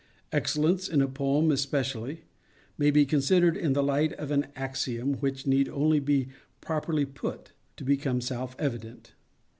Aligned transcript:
Excellence, 0.31 0.89
in 0.89 0.99
a 0.99 1.07
poem 1.07 1.51
especially, 1.51 2.23
may 2.75 2.89
be 2.89 3.05
considered 3.05 3.55
in 3.55 3.73
the 3.73 3.83
light 3.83 4.13
of 4.13 4.31
an 4.31 4.47
axiom, 4.55 5.13
which 5.17 5.45
need 5.45 5.69
only 5.69 5.99
be 5.99 6.29
properly 6.59 7.05
_put, 7.05 7.51
_to 7.77 7.85
become 7.85 8.19
self 8.19 8.55
evident. 8.57 9.13